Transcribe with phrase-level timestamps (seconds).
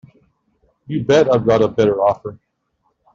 [0.87, 2.39] You bet I've got a better offer.